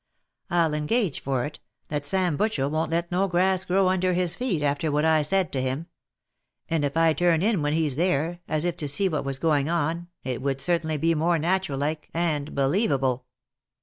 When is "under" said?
3.87-4.13